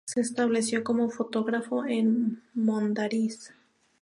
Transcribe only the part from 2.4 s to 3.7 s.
Mondariz.